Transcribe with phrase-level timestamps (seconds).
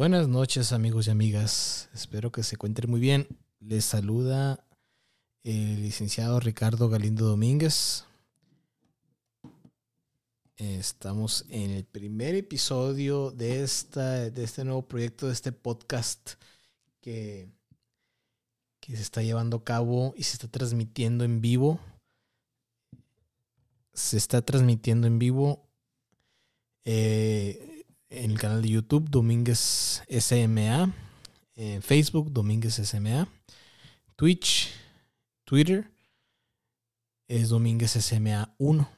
[0.00, 3.28] Buenas noches amigos y amigas, espero que se encuentren muy bien.
[3.60, 4.64] Les saluda
[5.42, 8.06] el licenciado Ricardo Galindo Domínguez.
[10.56, 16.30] Estamos en el primer episodio de, esta, de este nuevo proyecto, de este podcast
[17.02, 17.50] que,
[18.80, 21.78] que se está llevando a cabo y se está transmitiendo en vivo.
[23.92, 25.68] Se está transmitiendo en vivo
[26.86, 27.69] eh,
[28.10, 30.92] en el canal de YouTube Domínguez SMA,
[31.56, 33.28] en Facebook Domínguez SMA,
[34.16, 34.68] Twitch,
[35.44, 35.90] Twitter
[37.28, 38.88] es Domínguez SMA 1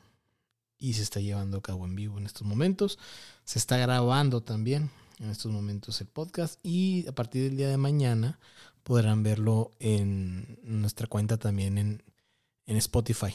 [0.79, 2.99] y se está llevando a cabo en vivo en estos momentos.
[3.45, 7.77] Se está grabando también en estos momentos el podcast y a partir del día de
[7.77, 8.41] mañana
[8.83, 12.03] podrán verlo en nuestra cuenta también en,
[12.67, 13.35] Spotify.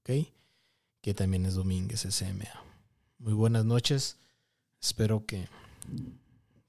[0.00, 0.26] ¿Ok?
[1.00, 2.50] Que también es Domínguez SMA.
[3.18, 4.18] Muy buenas noches.
[4.86, 5.48] Espero que,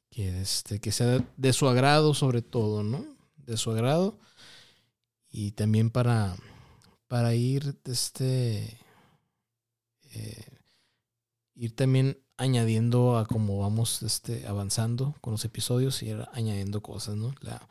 [0.10, 3.06] que, este, que sea de su agrado sobre todo, ¿no?
[3.36, 4.18] De su agrado.
[5.30, 6.36] Y también para,
[7.08, 8.80] para ir este,
[10.16, 10.46] eh,
[11.54, 17.18] ir también añadiendo a cómo vamos este, avanzando con los episodios y ir añadiendo cosas,
[17.18, 17.36] ¿no?
[17.42, 17.70] La,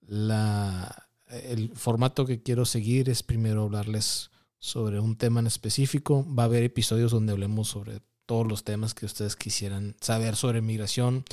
[0.00, 6.26] la, el formato que quiero seguir es primero hablarles sobre un tema en específico.
[6.26, 10.60] Va a haber episodios donde hablemos sobre todos los temas que ustedes quisieran saber sobre
[10.60, 11.24] migración.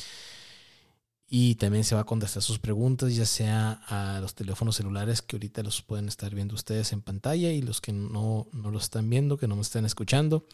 [1.28, 5.36] Y también se va a contestar sus preguntas, ya sea a los teléfonos celulares que
[5.36, 9.10] ahorita los pueden estar viendo ustedes en pantalla y los que no, no los están
[9.10, 10.46] viendo, que no me están escuchando.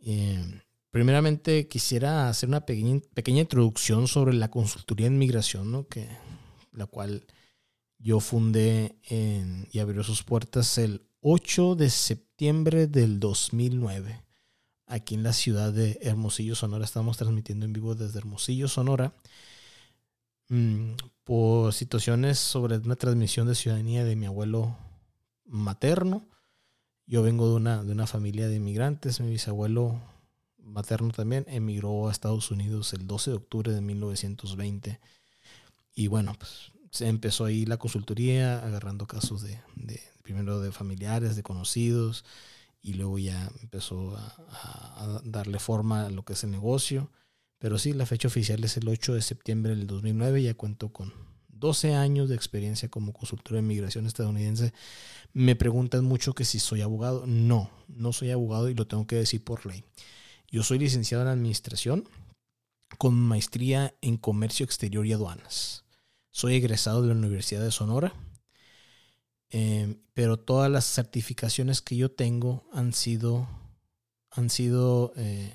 [0.06, 0.62] Eh,
[0.94, 3.02] Primeramente quisiera hacer una pequeña,
[3.42, 5.88] introducción sobre la consultoría en migración, ¿no?
[5.88, 6.08] que,
[6.72, 7.26] la cual
[7.98, 9.00] yo fundé
[9.72, 14.22] y abrió sus puertas el 8 de septiembre del 2009,
[14.86, 16.86] aquí en la ciudad de Hermosillo, Sonora.
[16.86, 19.16] Estamos transmitiendo en vivo desde Hermosillo, Sonora,
[20.50, 20.92] mm,
[21.24, 24.78] por situaciones sobre una transmisión de ciudadanía de mi abuelo
[25.54, 26.28] materno.
[27.06, 30.02] Yo vengo de una, de una familia de inmigrantes, mi bisabuelo
[30.58, 35.00] materno también, emigró a Estados Unidos el 12 de octubre de 1920.
[35.96, 39.60] Y bueno, pues se empezó ahí la consultoría, agarrando casos de,
[40.24, 42.26] primero de familiares, de conocidos,
[42.82, 47.12] y luego ya empezó a, darle forma a lo que es el negocio.
[47.60, 51.14] Pero sí, la fecha oficial es el 8 de septiembre del 2009, ya cuento con
[51.64, 54.74] 12 años de experiencia como consultor de migración estadounidense.
[55.32, 57.26] Me preguntan mucho que si soy abogado.
[57.26, 59.86] No, no soy abogado y lo tengo que decir por ley.
[60.52, 62.10] Yo soy licenciado en Administración
[62.98, 65.86] con maestría en Comercio Exterior y Aduanas.
[66.32, 68.14] Soy egresado de la Universidad de Sonora,
[69.50, 73.48] em, pero todas las certificaciones que yo tengo han sido,
[74.32, 75.54] han sido, eh,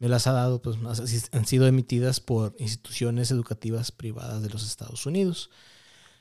[0.00, 0.78] me las ha dado, pues
[1.30, 5.50] han sido emitidas por instituciones educativas privadas de los Estados Unidos,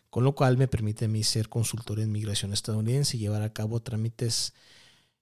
[0.10, 3.54] con lo cual me permite a mí ser consultor en migración estadounidense y llevar a
[3.54, 4.54] cabo trámites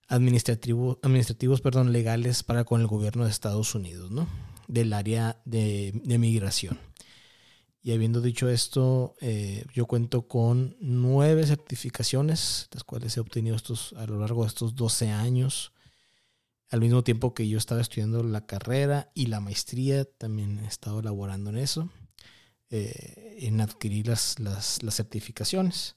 [0.07, 4.27] administrativo, administrativos perdón, legales para con el gobierno de Estados Unidos, ¿no?
[4.67, 6.79] Del área de, migración.
[7.83, 13.93] Y habiendo dicho esto, eh, yo cuento con nueve certificaciones, las cuales he obtenido estos,
[13.93, 15.73] a lo largo de estos 12 años.
[16.69, 20.99] Al mismo tiempo que yo estaba estudiando la carrera y la maestría, también he estado
[20.99, 21.89] elaborando en eso,
[22.69, 25.95] eh, en adquirir las, las, las, certificaciones.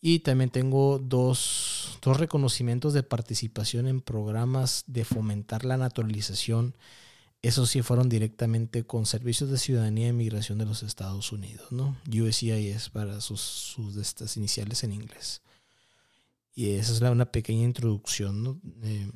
[0.00, 6.76] Y también tengo dos, dos reconocimientos de participación en programas de fomentar la naturalización
[7.46, 11.96] esos sí fueron directamente con Servicios de Ciudadanía e Inmigración de los Estados Unidos, ¿no?
[12.08, 15.42] USCIS para sus, sus estas iniciales en inglés.
[16.56, 18.60] Y esa es una pequeña introducción, ¿no?
[18.82, 19.08] Eh,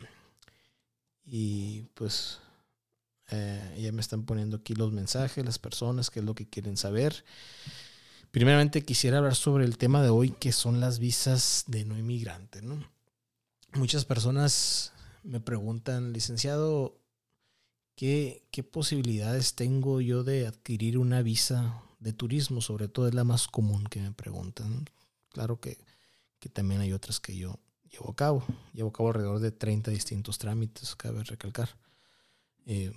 [1.25, 2.39] y pues
[3.31, 6.77] eh, ya me están poniendo aquí los mensajes, las personas, qué es lo que quieren
[6.77, 7.25] saber.
[8.31, 12.63] Primeramente quisiera hablar sobre el tema de hoy, que son las visas de no inmigrante,
[12.63, 12.83] ¿no?
[13.75, 17.01] Muchas personas me preguntan, licenciado,
[18.01, 22.63] ¿Qué, posibilidades tengo yo de adquirir una visa de turismo?
[22.63, 24.87] Sobre todo es la más común que me preguntan.
[25.29, 25.77] Claro que,
[26.55, 27.59] también hay otras que yo
[27.91, 28.45] llevo a cabo.
[28.73, 31.71] Llevo a cabo alrededor de 30 distintos trámites, cabe recalcar.
[32.67, 32.93] Eh,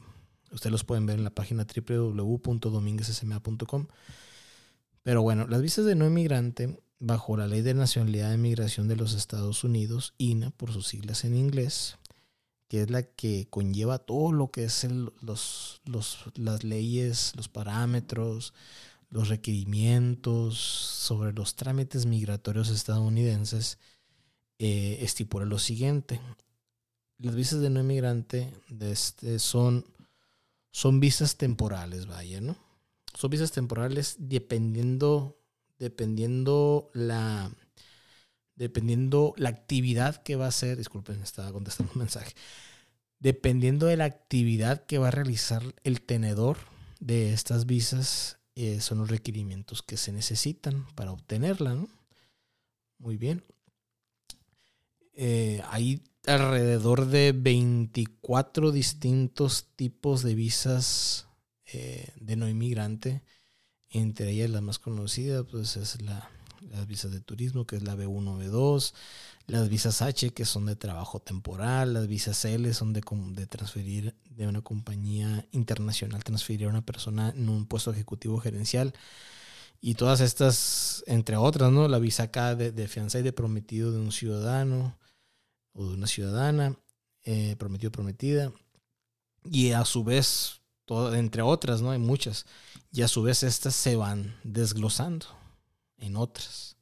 [0.52, 3.88] ustedes los pueden ver en la página www.dominguezsma.com.
[5.04, 8.96] Pero bueno, las visas de no inmigrante, bajo la Ley de Nacionalidad e Inmigración de
[8.96, 11.98] los Estados Unidos, INA por sus siglas en inglés,
[12.70, 14.88] que es la que conlleva todo lo que es
[15.22, 15.82] los,
[16.36, 18.54] las leyes, los parámetros,
[19.10, 23.78] los requerimientos sobre los trámites migratorios estadounidenses,
[24.66, 26.22] eh, estipula lo siguiente.
[27.18, 28.50] Las visas de no inmigrante
[28.80, 29.86] este son,
[30.72, 32.56] son visas temporales, vaya, ¿no?
[33.14, 35.38] Son visas temporales dependiendo,
[35.80, 37.52] dependiendo la,
[38.56, 42.34] dependiendo la actividad que va a hacer, disculpen, estaba contestando un mensaje,
[43.20, 46.56] dependiendo de la actividad que va a realizar el tenedor
[47.02, 51.74] de estas visas, eh, son los requerimientos que se necesitan para obtenerla.
[51.74, 51.90] ¿no?
[52.98, 53.44] Muy bien.
[55.14, 61.28] Eh, hay alrededor de 24 distintos tipos de visas
[61.66, 63.24] eh, de no inmigrante.
[63.90, 66.30] Entre ellas la más conocida pues es la,
[66.72, 68.94] las visas de turismo, que es la B1, B2,
[69.48, 73.02] las visas H, que son de trabajo temporal, las visas L son de,
[73.34, 78.94] de transferir de una compañía internacional, transferir a una persona en un puesto ejecutivo gerencial.
[79.82, 81.88] Y todas estas, entre otras, ¿no?
[81.90, 84.96] La visa K de, de fianza y de prometido de un ciudadano
[85.74, 86.78] o de una ciudadana,
[87.24, 88.52] eh, prometido prometida.
[89.44, 91.92] Y a su vez, todo, entre otras, ¿no?
[91.92, 92.46] Hay muchas.
[92.92, 95.26] Y a su vez estas se van desglosando
[95.98, 96.78] en otras,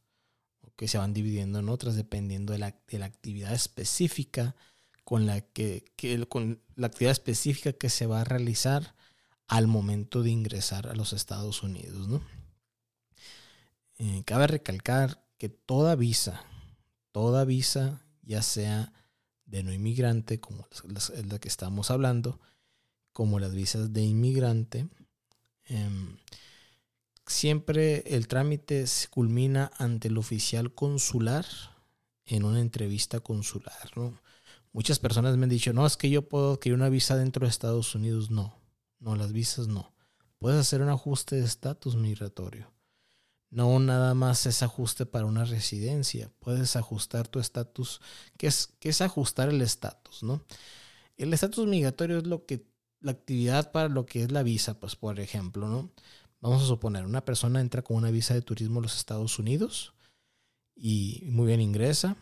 [0.75, 4.55] que se van dividiendo en otras dependiendo de la, de la actividad específica
[5.03, 5.83] con la que,
[6.29, 8.95] con la actividad específica que se va a realizar
[9.47, 12.07] al momento de ingresar a los Estados Unidos.
[12.07, 12.21] ¿no?
[13.97, 16.43] Eh, cabe recalcar que toda visa,
[17.11, 18.93] toda visa, ya sea
[19.45, 22.39] de no inmigrante, como la, la que estamos hablando,
[23.11, 24.87] como las visas de inmigrante,
[25.65, 25.89] eh,
[27.27, 31.45] siempre el trámite se culmina ante el oficial consular
[32.25, 33.91] en una entrevista consular.
[33.97, 34.17] ¿no?
[34.71, 37.49] Muchas personas me han dicho, no, es que yo puedo adquirir una visa dentro de
[37.49, 38.31] Estados Unidos.
[38.31, 38.57] No,
[38.99, 39.93] no, las visas no.
[40.39, 42.71] Puedes hacer un ajuste de estatus migratorio.
[43.51, 46.31] No nada más es ajuste para una residencia.
[46.39, 47.99] Puedes ajustar tu estatus.
[48.37, 50.23] ¿Qué es, es ajustar el estatus?
[50.23, 50.41] ¿no?
[51.17, 52.65] El estatus migratorio es lo que,
[53.01, 55.91] la actividad para lo que es la visa, pues por ejemplo, ¿no?
[56.39, 59.93] Vamos a suponer, una persona entra con una visa de turismo a los Estados Unidos
[60.75, 62.15] y muy bien ingresa.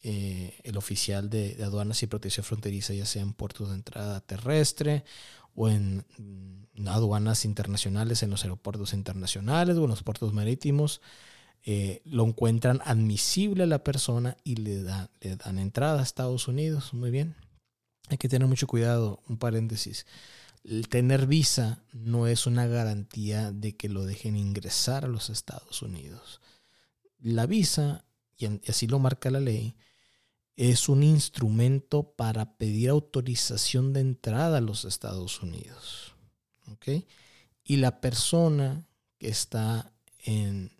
[0.00, 5.04] Eh, el oficial de, aduanas y protección fronteriza, ya sea en puertos de entrada terrestre
[5.54, 11.00] o en mm, aduanas internacionales, en los aeropuertos internacionales o en los puertos marítimos,
[11.64, 14.82] eh, lo encuentran admisible a la persona y le,
[15.20, 16.92] le dan entrada a Estados Unidos.
[16.92, 17.36] Muy bien.
[18.08, 19.20] Hay que tener mucho cuidado.
[19.28, 20.06] Un paréntesis
[20.64, 25.82] el tener visa no es una garantía de que lo dejen ingresar a los Estados
[25.82, 26.40] Unidos.
[27.20, 28.04] La visa,
[28.36, 29.76] y así lo marca la ley,
[30.56, 36.14] es un instrumento para pedir autorización de entrada a los Estados Unidos.
[37.64, 38.86] Y la persona
[39.18, 39.92] que está
[40.24, 40.70] en,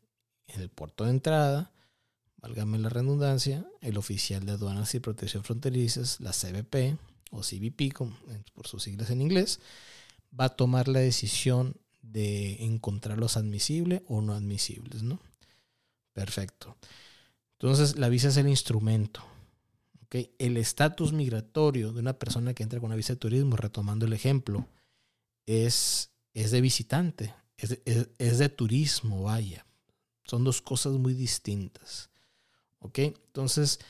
[0.49, 1.73] en el puerto de entrada,
[2.37, 6.99] válgame la redundancia, el oficial de aduanas y protección fronterizas, la CBP,
[7.31, 7.93] o CBP,
[8.53, 9.61] por sus siglas en inglés,
[10.39, 15.21] va a tomar la decisión de encontrarlos admisibles o no admisibles, ¿no?
[16.13, 16.77] Perfecto.
[17.59, 19.25] Entonces, la visa es el instrumento.
[20.05, 20.35] ¿Okay?
[20.39, 24.13] El estatus migratorio de una persona que entra con una visa de turismo, retomando el
[24.13, 24.67] ejemplo,
[25.47, 27.35] es, es de visitante.
[27.57, 29.67] es, de turismo, vaya.
[30.25, 32.11] Son dos cosas muy distintas.
[32.79, 32.99] ¿Ok?
[32.99, 33.81] Entonces,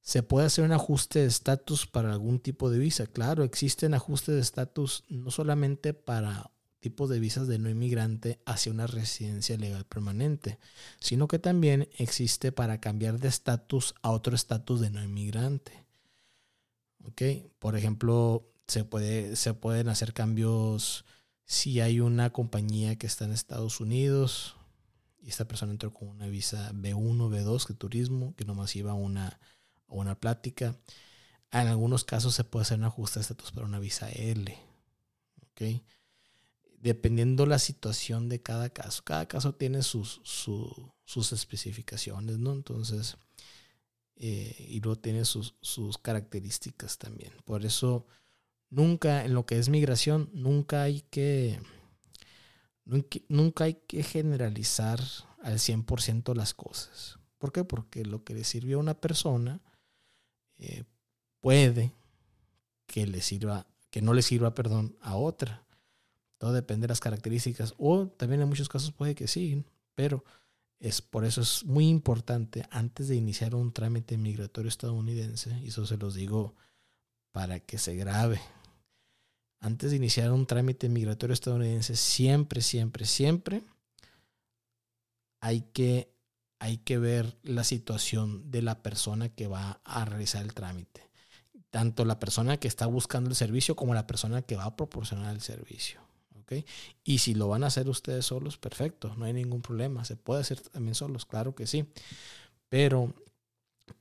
[0.00, 3.06] ¿se puede hacer un ajuste de estatus para algún tipo de visa?
[3.06, 6.50] Claro, existen ajustes de estatus no solamente para
[6.84, 10.58] tipos de visas de no inmigrante hacia una residencia legal permanente,
[11.00, 15.86] sino que también existe para cambiar de estatus a otro estatus de no inmigrante.
[17.06, 17.22] ¿Ok?
[17.58, 21.06] Por ejemplo, se, puede, se pueden hacer cambios
[21.46, 24.54] si hay una compañía que está en Estados Unidos
[25.22, 28.94] y esta persona entró con una visa B1, B2 de turismo, que nomás iba a
[28.94, 29.40] una,
[29.86, 30.76] una plática.
[31.50, 34.54] En algunos casos se puede hacer un ajuste de estatus para una visa L.
[35.40, 35.80] ¿ok?
[36.84, 39.02] Dependiendo la situación de cada caso.
[39.04, 42.52] Cada caso tiene sus, sus especificaciones, ¿no?
[42.52, 43.16] Entonces,
[44.16, 47.32] eh, y luego tiene sus, sus características también.
[47.44, 48.06] Por eso
[48.74, 51.60] Nunca, en lo que es migración, nunca hay que,
[53.28, 55.00] nunca hay que generalizar
[55.44, 57.20] al 100% las cosas.
[57.38, 57.62] ¿Por qué?
[57.62, 59.60] Porque lo que le sirvió a una persona
[60.58, 60.82] eh,
[61.40, 61.92] puede
[62.86, 65.63] que le sirva, que no le sirva, perdón, a otra.
[66.38, 67.74] Todo depende de las características.
[67.78, 69.64] O también en muchos casos puede que sí,
[69.94, 70.24] pero
[70.80, 75.86] es por eso es muy importante antes de iniciar un trámite migratorio estadounidense, y eso
[75.86, 76.54] se los digo
[77.32, 78.40] para que se grabe
[79.64, 83.62] antes de iniciar un trámite migratorio estadounidense, siempre, siempre, siempre
[85.40, 86.12] hay que,
[86.58, 91.08] hay que ver la situación de la persona que va a realizar el trámite.
[91.70, 95.34] Tanto la persona que está buscando el servicio como la persona que va a proporcionar
[95.34, 95.98] el servicio.
[97.04, 100.04] Y si lo van a hacer ustedes solos, perfecto, no hay ningún problema.
[100.04, 101.86] Se puede hacer también solos, claro que sí.
[102.68, 103.14] Pero,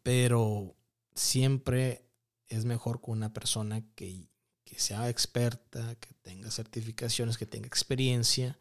[0.02, 0.76] pero
[1.16, 2.06] siempre
[2.48, 4.28] es mejor con una persona que
[4.74, 8.58] que sea experta, que tenga certificaciones, que tenga experiencia,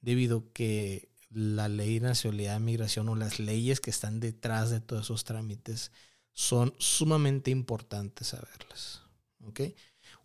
[0.00, 4.80] debido que la ley de nacionalidad de migración o las leyes que están detrás de
[4.80, 5.90] todos esos trámites
[6.32, 9.02] son sumamente importantes saberlas.
[9.44, 9.74] ¿okay?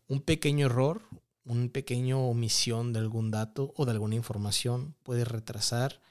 [0.08, 1.02] Un pequeño error,
[1.46, 6.02] una pequeña omisión de algún dato o de alguna información puede retrasar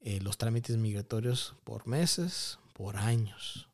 [0.00, 3.68] eh, los trámites migratorios por meses, por años.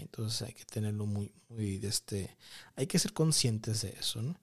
[0.00, 2.36] Entonces hay que tenerlo muy, muy, este,
[2.74, 4.38] hay que ser conscientes de eso, ¿no?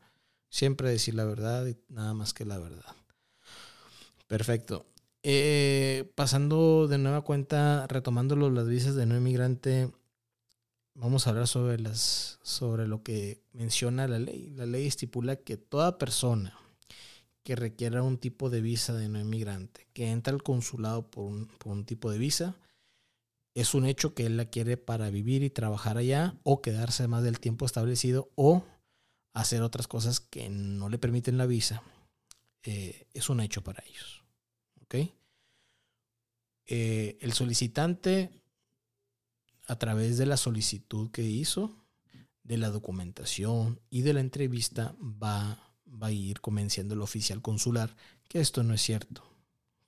[0.49, 2.95] Siempre decir la verdad y nada más que la verdad.
[4.27, 4.85] Perfecto.
[5.23, 9.91] Eh, pasando de nueva cuenta, retomando las visas de no inmigrante,
[10.95, 14.51] vamos a hablar sobre las, sobre lo que menciona la ley.
[14.55, 16.57] La ley estipula que toda persona
[17.43, 21.47] que requiera un tipo de visa de no inmigrante, que entra al consulado por un,
[21.47, 22.55] por un tipo de visa,
[23.53, 27.23] es un hecho que él la quiere para vivir y trabajar allá o quedarse más
[27.23, 28.63] del tiempo establecido o
[29.33, 31.83] hacer otras cosas que no le permiten la visa.
[32.63, 34.23] Eh, es un hecho para ellos.
[34.83, 34.95] ¿Ok?
[36.65, 38.31] Eh, el solicitante,
[39.67, 41.75] a través de la solicitud que hizo,
[42.43, 47.95] de la documentación y de la entrevista, va, va a ir convenciendo al oficial consular
[48.27, 49.23] que esto no es cierto,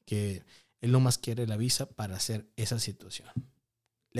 [0.06, 0.44] que
[0.82, 3.30] él no más quiere la visa para hacer esa situación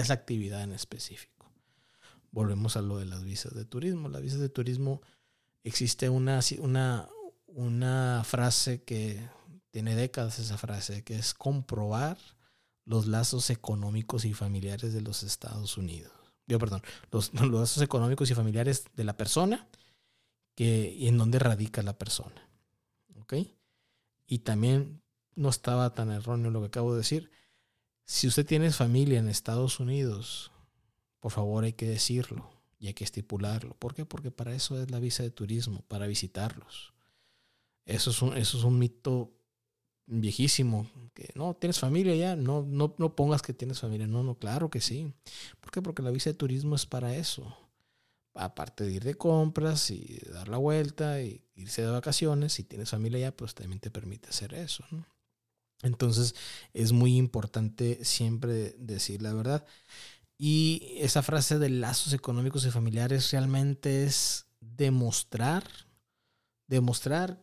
[0.02, 1.50] esa actividad en específico.
[2.32, 4.10] Volvemos a lo de las visas de turismo.
[4.10, 5.02] Las visas de turismo
[5.64, 7.10] existe una, una,
[7.48, 9.28] una frase que
[9.72, 12.18] tiene décadas esa frase, que es comprobar
[12.86, 16.12] los lazos económicos y familiares de los Estados Unidos.
[16.48, 19.68] Yo, perdón, los, lazos económicos y familiares de la persona
[20.56, 22.50] que, y en dónde radica la persona.
[23.20, 23.34] ¿Ok?
[24.28, 25.02] Y también
[25.36, 27.32] no estaba tan erróneo lo que acabo de decir.
[28.06, 30.52] Si usted tiene familia en Estados Unidos,
[31.20, 33.76] por favor hay que decirlo y hay que estipularlo.
[33.76, 34.06] ¿Por qué?
[34.06, 36.94] Porque para eso es la visa de turismo, para visitarlos.
[37.86, 39.35] Eso es un, eso es un mito
[40.08, 40.90] viejísimo.
[41.14, 44.08] Que no, tienes familia ya, no, no, no pongas que tienes familia.
[44.08, 45.14] No, no, claro que sí.
[45.62, 45.82] ¿Por qué?
[45.82, 47.56] Porque la visa de turismo es para eso.
[48.34, 52.90] Aparte de ir de compras y dar la vuelta y irse de vacaciones, si tienes
[52.90, 54.84] familia ya, pues también te permite hacer eso.
[55.84, 56.36] Entonces
[56.74, 59.66] es muy importante siempre decir la verdad.
[60.38, 65.64] Y esa frase de lazos económicos y familiares realmente es demostrar,
[66.68, 67.42] demostrar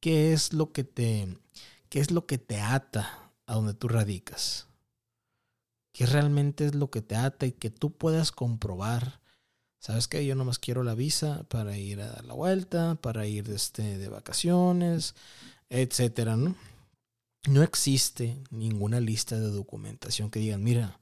[0.00, 1.36] qué es lo que te,
[1.92, 4.66] qué es lo que te ata a donde tú radicas.
[5.92, 9.20] Qué realmente es lo que te ata y que tú puedas comprobar.
[9.78, 10.24] ¿Sabes qué?
[10.24, 13.98] Yo nomás quiero la visa para ir a dar la vuelta, para ir de, este,
[13.98, 15.14] de vacaciones,
[15.68, 16.56] etcétera, ¿no?
[17.46, 20.98] no existe ninguna lista de documentación que digan, mira,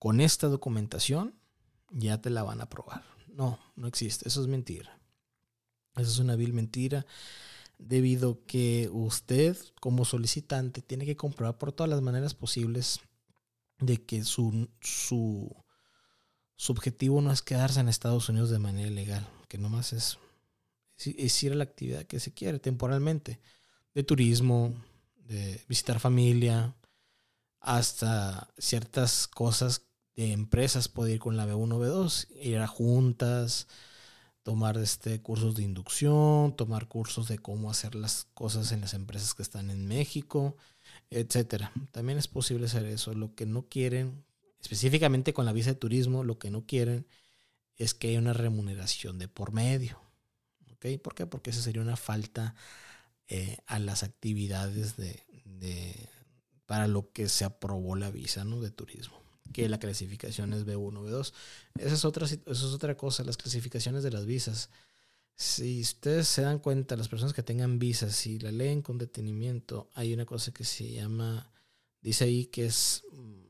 [0.00, 1.36] con esta documentación
[1.92, 3.04] ya te la van a aprobar.
[3.28, 4.26] No, no existe.
[4.26, 4.98] Eso es mentira.
[5.94, 7.06] Eso es una vil mentira.
[7.86, 13.00] Debido que usted como solicitante tiene que comprobar por todas las maneras posibles
[13.78, 15.54] de que su, su,
[16.56, 20.18] su objetivo no es quedarse en Estados Unidos de manera ilegal, que nomás es,
[20.96, 23.40] es ir a la actividad que se quiere temporalmente,
[23.94, 24.74] de turismo,
[25.16, 26.74] de visitar familia,
[27.60, 29.82] hasta ciertas cosas
[30.14, 33.68] de empresas, puede ir con la B1, B2, ir a juntas,
[34.42, 39.34] tomar este, cursos de inducción, tomar cursos de cómo hacer las cosas en las empresas
[39.34, 40.56] que están en México,
[41.10, 41.72] etcétera.
[41.92, 43.14] También es posible hacer eso.
[43.14, 44.24] Lo que no quieren,
[44.60, 47.06] específicamente con la visa de turismo, lo que no quieren
[47.76, 50.00] es que haya una remuneración de por medio.
[50.72, 50.86] ¿Ok?
[51.02, 51.26] ¿Por qué?
[51.26, 52.54] Porque esa sería una falta
[53.28, 56.08] eh, a las actividades de, de,
[56.66, 58.60] para lo que se aprobó la visa ¿no?
[58.60, 59.21] de turismo
[59.52, 61.32] que la clasificación es B1, B2.
[61.78, 64.70] Esa es otra, otra cosa, las clasificaciones de las visas.
[65.36, 69.88] Si ustedes se dan cuenta, las personas que tengan visas, si la leen con detenimiento,
[69.94, 71.50] hay una cosa que se llama,
[72.00, 73.42] dice ahí que es mm,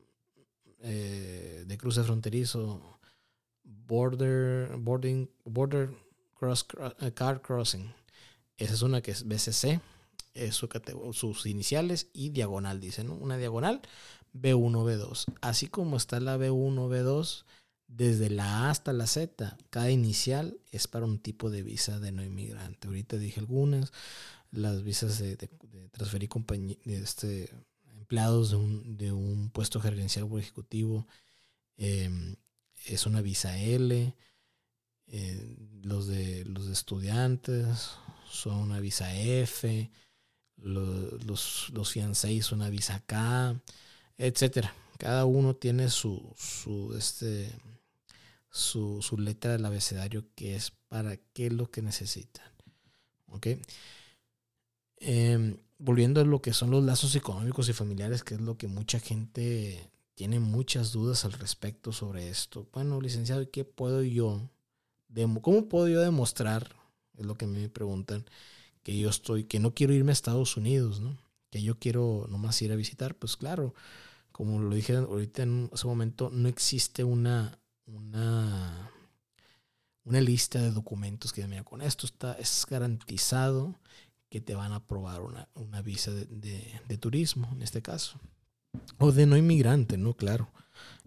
[0.79, 2.99] eh, de cruce fronterizo,
[3.63, 5.91] border, boarding, border
[6.33, 6.65] cross,
[6.99, 7.93] eh, car crossing.
[8.57, 9.81] Esa es una que es BCC,
[10.33, 10.67] es su
[11.13, 13.09] sus iniciales y diagonal, dicen.
[13.09, 13.81] Una diagonal
[14.33, 15.25] B1, B2.
[15.41, 17.45] Así como está la B1, B2,
[17.87, 22.11] desde la A hasta la Z, cada inicial es para un tipo de visa de
[22.11, 22.87] no inmigrante.
[22.87, 23.93] Ahorita dije algunas,
[24.51, 25.37] las visas de,
[25.91, 26.29] transferir
[26.85, 27.49] este,
[27.91, 31.07] empleados de un, de un puesto gerencial o ejecutivo
[31.77, 32.35] em,
[32.85, 34.15] es una visa L.
[35.07, 37.91] Eh, los, de, los estudiantes
[38.27, 39.91] son una visa F.
[40.57, 43.61] Los, los, los fiancéis son una visa K
[44.27, 44.73] etcétera.
[44.97, 47.51] Cada uno tiene su, su, este,
[48.49, 52.45] su, su letra del abecedario que es para qué es lo que necesitan.
[53.27, 53.47] ¿Ok?
[54.97, 58.67] Em, volviendo a lo que son los lazos económicos y familiares, que es lo que
[58.67, 62.67] mucha gente tiene muchas dudas al respecto sobre esto.
[62.71, 64.49] Bueno, licenciado, ¿qué puedo yo?
[65.41, 66.75] ¿Cómo puedo yo demostrar?
[67.17, 68.25] Es lo que me preguntan,
[68.83, 71.17] que yo estoy, que no quiero irme a Estados Unidos, ¿no?
[71.49, 73.15] Que yo quiero nomás ir a visitar.
[73.15, 73.73] Pues claro,
[74.33, 78.91] como lo dije ahorita en ese momento, no existe una, una,
[80.03, 83.79] una lista de documentos que mira, con esto está, es garantizado
[84.29, 88.19] que te van a aprobar una, una visa de, de, turismo, en este caso.
[88.97, 90.15] O de no inmigrante, ¿no?
[90.15, 90.49] Claro,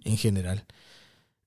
[0.05, 0.65] en general.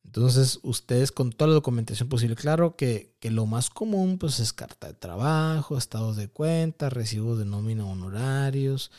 [0.04, 4.52] Entonces, ustedes con toda la documentación posible, claro que, que, lo más común pues es
[4.52, 8.92] carta de trabajo, estados de cuenta, recibos de nómina honorarios,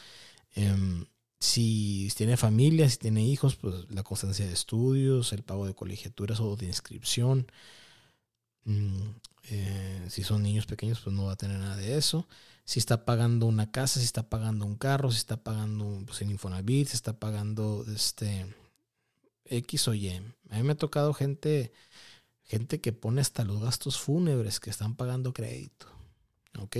[0.55, 1.05] eh,
[1.41, 6.39] si tiene familia, si tiene hijos, pues la constancia de estudios, el pago de colegiaturas
[6.41, 7.51] o de inscripción.
[8.65, 9.09] Mm,
[9.51, 12.29] eh, si son niños pequeños, pues no va a tener nada de eso.
[12.65, 16.89] Si está pagando una casa, si está pagando un carro, si está pagando pues, Infonavit,
[16.89, 18.47] si está pagando este
[19.47, 20.09] X o Y.
[20.51, 21.73] A mí me ha tocado gente,
[22.45, 25.87] gente que pone hasta los gastos fúnebres que están pagando crédito.
[26.59, 26.77] ¿Ok?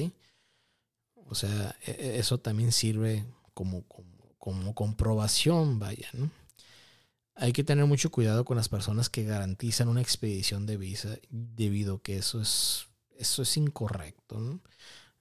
[1.29, 3.85] O sea, e, e, eso también sirve como
[4.41, 6.31] como comprobación, vaya, ¿no?
[7.37, 11.97] Hay que tener mucho cuidado con las personas que garantizan una expedición de visa debido
[11.97, 14.61] a que eso es, eso es incorrecto.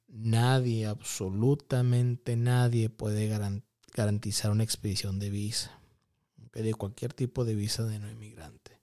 [0.08, 3.28] Nadie, absolutamente nadie puede
[3.94, 5.80] garantizar una expedición de visa,
[6.54, 8.80] de cualquier tipo de visa de no inmigrante.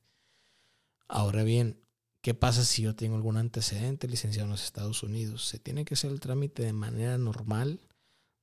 [1.09, 1.81] Ahora bien,
[2.20, 5.46] ¿qué pasa si yo tengo algún antecedente licenciado en los Estados Unidos?
[5.46, 7.81] Se tiene que hacer el trámite de manera normal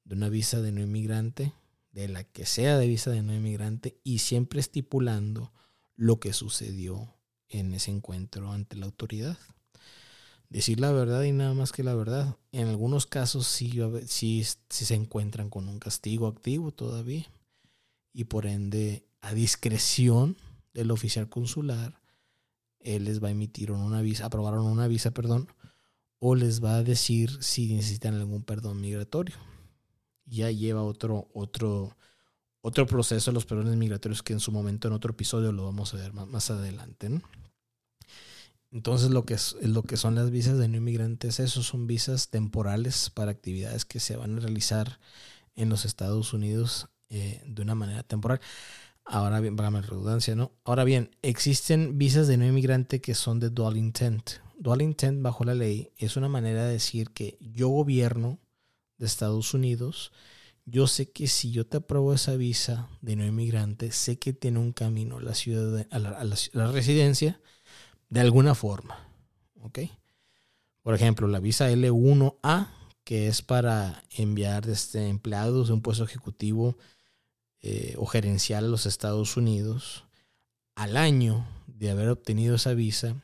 [0.06, 1.53] de una visa de no inmigrante
[1.93, 5.53] de la que sea de visa de no inmigrante y siempre estipulando
[5.95, 7.15] lo que sucedió
[7.49, 9.38] en ese encuentro ante la autoridad.
[10.49, 12.38] Decir la verdad y nada más que la verdad.
[12.51, 17.25] En algunos casos sí, sí, sí se encuentran con un castigo activo todavía
[18.12, 20.36] y por ende a discreción
[20.73, 22.01] del oficial consular,
[22.79, 25.47] él les va a emitir una visa, aprobaron una visa, perdón,
[26.19, 29.36] o les va a decir si necesitan algún perdón migratorio
[30.25, 31.97] ya lleva otro, otro,
[32.62, 35.93] otro proceso de los perdones migratorios que en su momento en otro episodio lo vamos
[35.93, 37.21] a ver más, adelante.
[38.71, 42.29] Entonces lo que, es, lo que son las visas de no inmigrantes, esos son visas
[42.29, 44.99] temporales para actividades que se van a realizar
[45.55, 48.41] en los Estados Unidos eh, de una manera temporal.
[49.05, 50.53] Ahora bien, la redundancia, ¿no?
[50.63, 54.31] Ahora bien, existen visas de no inmigrante que son de dual intent.
[54.57, 58.39] Dual intent bajo la ley es una manera de decir que yo gobierno
[58.97, 60.12] de Estados Unidos,
[60.65, 64.60] yo sé que si yo te apruebo esa visa de no inmigrante, sé que tiene
[64.60, 67.41] un camino a la, ciudad, a la, residencia
[68.10, 69.10] de alguna forma.
[69.62, 69.79] ¿Ok?
[70.82, 72.69] Por ejemplo, la visa L1A,
[73.03, 76.77] que es para enviar este, empleados de un puesto ejecutivo
[77.62, 80.06] eh, o gerencial a los Estados Unidos,
[80.75, 83.21] al año de haber obtenido esa visa,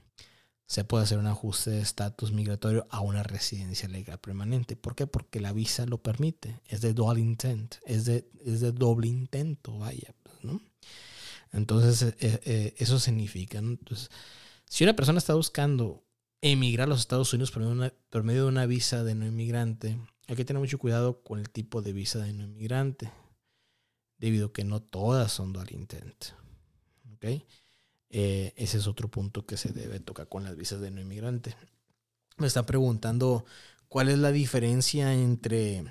[0.69, 4.75] se puede hacer un ajuste de estatus migratorio a una residencia legal permanente.
[4.75, 5.07] ¿Por qué?
[5.07, 6.59] Porque la visa lo permite.
[6.67, 10.61] Es de dual intent, es de, es de doble intento, vaya, ¿no?
[11.51, 14.11] Entonces, eh, eh, eso significa, Entonces,
[14.67, 16.03] si una persona está buscando
[16.39, 17.63] emigrar a los Estados Unidos por,
[18.11, 21.49] por medio de una visa de no inmigrante, hay que tener mucho cuidado con el
[21.49, 23.11] tipo de visa de no inmigrante,
[24.19, 26.25] debido a que no todas son dual intent.
[27.15, 27.41] ¿Ok?
[28.09, 31.55] Eh, ese es otro punto que se debe tocar con las visas de no inmigrante.
[32.37, 33.45] Me está preguntando
[33.87, 35.83] cuál es la diferencia entre,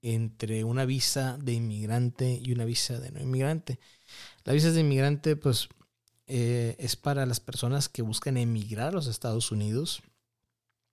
[0.00, 3.78] entre una visa de inmigrante y una visa de no inmigrante.
[4.44, 5.68] La visa de inmigrante, pues,
[6.26, 10.02] eh, es para las personas que buscan emigrar a los Estados Unidos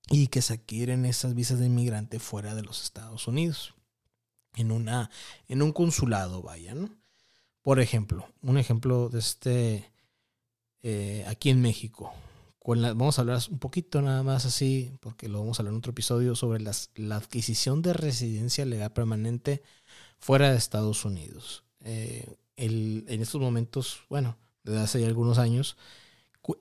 [0.10, 3.74] y que se adquieren esas visas de inmigrante fuera de los Estados Unidos.
[4.56, 5.10] En, una,
[5.48, 6.90] en un consulado, vaya, ¿no?
[7.62, 9.92] Por ejemplo, un ejemplo de este
[10.84, 12.14] eh, aquí en México.
[12.60, 15.80] Con vamos a hablar un poquito nada más así, porque lo vamos a hablar en
[15.80, 19.64] otro episodio, sobre la adquisición de residencia legal permanente
[20.20, 21.64] fuera de Estados Unidos.
[21.82, 25.78] Eh, en estos momentos, bueno, desde hace ya algunos años,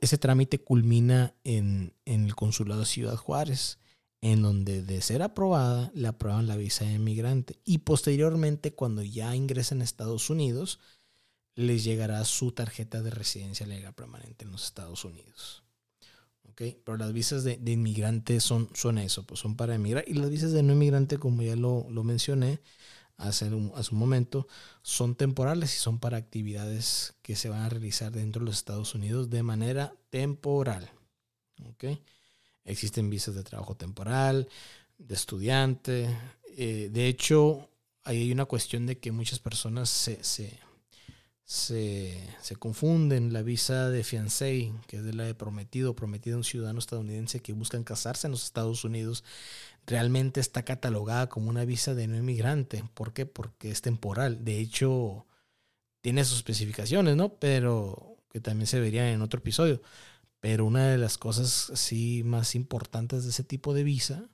[0.01, 3.79] ese trámite culmina en, en, el Consulado de Ciudad Juárez,
[4.21, 7.59] en donde de ser aprobada, le aprueban la visa de inmigrante.
[7.65, 10.79] Y posteriormente, cuando ya ingresa en Estados Unidos,
[11.59, 15.65] les llegará su tarjeta de residencia legal permanente en los Estados Unidos.
[16.55, 20.05] Pero las visas de, de inmigrante son, son eso, pues son para emigrar.
[20.07, 22.61] Y las visas de no inmigrante, como ya lo, lo mencioné
[23.17, 24.47] hace un, hace un momento,
[24.83, 28.95] son temporales y son para actividades que se van a realizar dentro de los Estados
[28.95, 30.91] Unidos de manera temporal.
[32.65, 34.49] Existen visas de trabajo temporal,
[34.97, 36.09] de estudiante.
[36.57, 37.69] Eh, de hecho,
[38.05, 40.61] hay una cuestión de que muchas personas se
[41.49, 46.37] se, se, confunden la visa de fiancé, que es de la de prometido, prometida a
[46.37, 49.25] un ciudadano estadounidense que buscan casarse en los Estados Unidos,
[49.87, 52.85] realmente está catalogada como una visa de no inmigrante.
[52.93, 53.25] ¿Por qué?
[53.25, 54.45] Porque es temporal.
[54.45, 55.27] De hecho,
[56.03, 57.39] tiene sus especificaciones, ¿no?
[57.39, 59.81] Pero que también se verían en otro episodio.
[60.41, 64.29] Pero una de las cosas sí más importantes de ese tipo de visa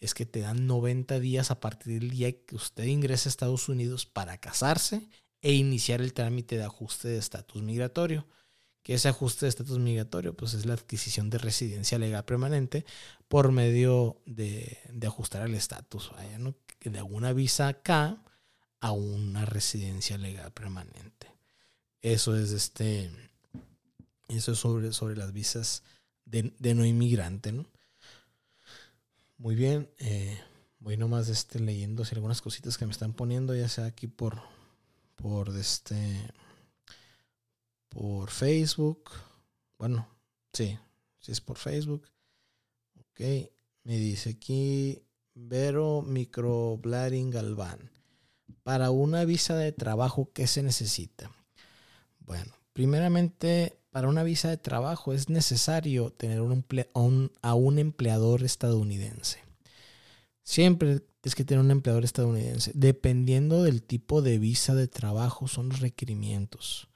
[0.00, 3.68] es que te dan 90 días a partir del día que usted ingrese a Estados
[3.68, 5.08] Unidos para casarse
[5.42, 8.26] e iniciar el trámite de ajuste de estatus migratorio.
[8.82, 12.86] Que ese ajuste de estatus migratorio pues es la adquisición de residencia legal permanente
[13.28, 16.10] por medio de, ajustar el estatus,
[16.80, 18.22] de una visa acá
[18.80, 21.28] a una residencia legal permanente.
[22.00, 23.10] Eso es este,
[24.28, 25.82] eso es sobre, sobre las visas
[26.24, 27.66] de, no inmigrante, ¿no?
[29.36, 30.40] Muy bien, eh,
[30.80, 34.42] voy nomás este, leyendo algunas cositas que me están poniendo, ya sea aquí por,
[35.18, 36.30] por este
[37.88, 39.10] por Facebook.
[39.78, 40.08] Bueno,
[40.52, 40.78] sí,
[41.18, 42.08] sí es por Facebook.
[42.96, 43.20] Ok,
[43.84, 45.02] me dice aquí
[45.34, 47.90] Vero Microblading Galván.
[48.62, 51.32] Para una visa de trabajo, ¿qué se necesita?
[52.20, 59.40] Bueno, primeramente, para una visa de trabajo es necesario tener un a un empleador estadounidense.
[60.42, 62.72] Siempre es que tener un empleador estadounidense.
[62.74, 66.88] Dependiendo del tipo de visa de trabajo, son los requerimientos.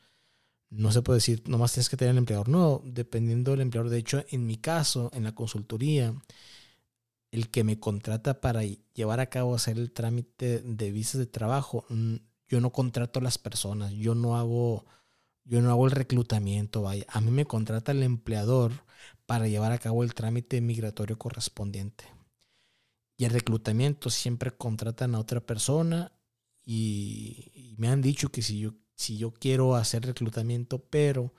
[0.70, 2.48] No se puede decir, nomás tienes que tener el empleador.
[2.48, 3.90] No, dependiendo del empleador.
[3.90, 6.14] De hecho, en mi caso, en la consultoría,
[7.30, 11.84] el que me contrata para llevar a cabo hacer el trámite de visas de trabajo,
[11.88, 12.16] mm,
[12.48, 14.84] yo no contrato a las personas, yo no hago,
[15.44, 17.04] yo no hago el reclutamiento, vaya.
[17.08, 18.72] A mí me contrata el empleador
[19.26, 22.04] para llevar a cabo el trámite migratorio correspondiente.
[23.16, 26.12] Y el reclutamiento siempre contratan a otra persona
[26.64, 31.34] y, me han dicho que si yo, si yo quiero hacer reclutamiento, pero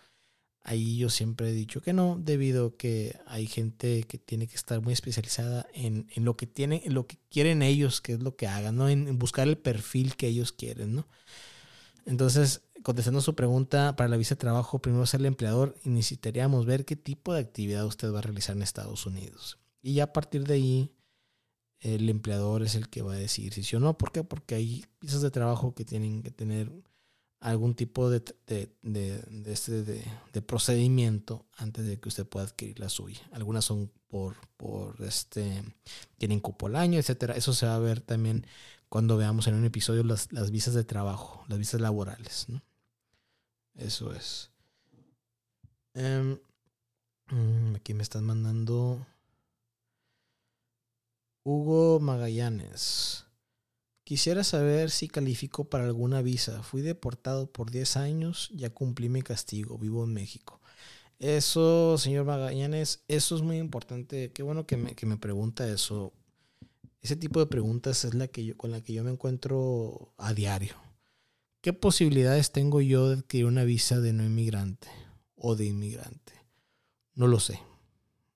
[0.64, 4.56] ahí yo siempre he dicho que no, debido a que hay gente que tiene que
[4.56, 8.36] estar muy especializada en, lo que tienen, en lo que quieren ellos, que es lo
[8.36, 8.90] que hagan, ¿no?
[8.90, 11.08] En, buscar el perfil que ellos quieren, ¿no?
[12.06, 16.66] Entonces, contestando su pregunta, para la visa de trabajo, primero ser el empleador y necesitaríamos
[16.66, 19.60] ver qué tipo de actividad usted va a realizar en Estados Unidos.
[19.82, 20.92] Y ya a partir de ahí,
[21.84, 23.98] el empleador es el que va a decir si sí o no.
[23.98, 24.24] ¿Por qué?
[24.24, 26.72] Porque hay piezas de trabajo que tienen que tener
[27.42, 28.24] algún tipo de,
[29.46, 33.22] este, de, procedimiento antes de que usted pueda adquirir la suya.
[33.34, 35.62] Algunas son por, por este,
[36.18, 37.36] tienen cupo al año, etcétera.
[37.36, 38.48] Eso se va a ver también
[38.88, 42.46] cuando veamos en un episodio las, las visas de trabajo, las visas laborales.
[42.48, 42.64] ¿no?
[43.76, 44.52] Eso es.
[45.96, 46.40] Em,
[47.30, 49.06] mm, aquí me están mandando
[51.44, 53.26] Hugo Magallanes.
[54.06, 56.64] Quisiera saber si califico para alguna visa.
[56.64, 60.62] Fui deportado por 10 años, ya cumplí mi castigo, vivo en México.
[61.20, 64.32] Eso, señor Magallanes, eso es muy importante.
[64.32, 66.14] Qué bueno que me, que me pregunta eso.
[67.02, 70.34] Ese tipo de preguntas es la que yo, con la que yo me encuentro a
[70.34, 70.76] diario.
[71.62, 74.90] ¿Qué posibilidades tengo yo de adquirir una visa de no inmigrante
[75.36, 76.34] o de inmigrante?
[77.16, 77.60] No lo sé.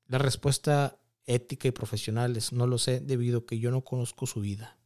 [0.08, 4.26] La respuesta ética y profesional es no lo sé debido a que yo no conozco
[4.26, 4.78] su vida.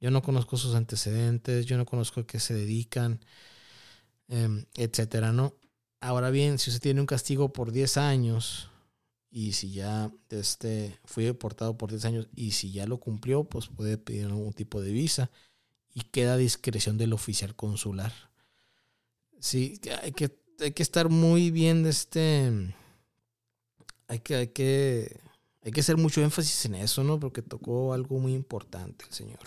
[0.00, 3.20] Yo no conozco sus antecedentes, yo no conozco a qué se dedican,
[4.28, 5.54] em, etcétera, ¿no?
[6.00, 8.68] Ahora bien, si usted tiene un castigo por 10 años
[9.30, 13.68] y si ya este, fue deportado por 10 años y si ya lo cumplió, pues
[13.68, 15.30] puede pedir algún tipo de visa
[15.94, 18.12] y queda a discreción del oficial consular.
[19.38, 22.74] Sí, hay que, hay que estar muy bien de este...
[24.08, 25.21] Hay que, hay que,
[25.62, 27.20] hay que hacer mucho énfasis en eso, ¿no?
[27.20, 29.40] Porque tocó algo muy importante el señor.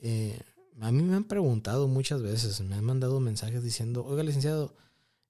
[0.00, 0.40] Eh,
[0.80, 4.76] a mí me han preguntado muchas veces, me han mandado mensajes diciendo, oiga, licenciado,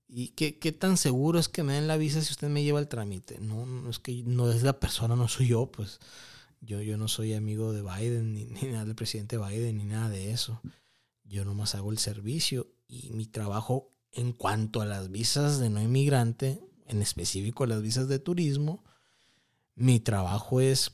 [0.08, 2.88] ¿y qué, tan seguro es que me den la visa si usted me lleva el
[2.88, 3.38] trámite?
[3.40, 6.00] No, no es que no es la persona, no soy yo, pues
[6.60, 10.10] yo, yo no soy amigo de Biden, ni, ni nada del presidente Biden, ni nada
[10.10, 10.60] de eso.
[11.24, 15.80] Yo nomás hago el servicio y mi trabajo en cuanto a las visas de no
[15.80, 18.84] inmigrante, en específico las visas de turismo,
[19.74, 20.92] mi trabajo es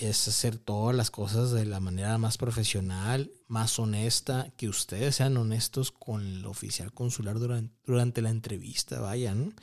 [0.00, 5.36] es hacer todas las cosas de la manera más profesional, más honesta, que ustedes sean
[5.36, 9.54] honestos con el oficial consular durante, la entrevista, vayan,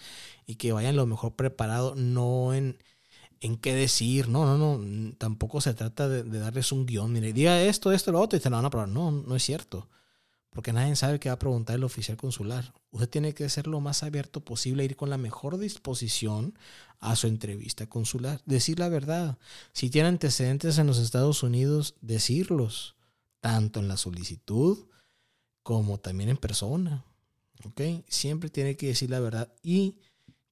[0.45, 2.77] y que vayan lo mejor preparado, no en,
[3.41, 7.33] en qué decir, no, no, no, tampoco se trata de, de darles un guion, mire,
[7.33, 9.89] diga esto, esto, lo otro, y te lo van a probar, no, no es cierto
[10.49, 12.73] porque nadie sabe qué va a preguntar el oficial consular.
[12.91, 16.57] Usted tiene que ser lo más abierto posible, ir con la mejor disposición
[16.99, 19.37] a su entrevista consular, decir la verdad.
[19.73, 22.95] Si tiene antecedentes en los Estados Unidos, decirlos,
[23.39, 24.87] tanto en la solicitud
[25.63, 27.05] como también en persona.
[27.65, 27.81] ¿Ok?
[28.07, 29.97] Siempre tiene que decir la verdad y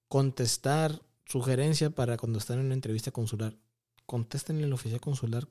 [0.07, 3.55] contestar sugerencia para cuando están en una entrevista consular.
[4.05, 5.47] Contesten al oficial consular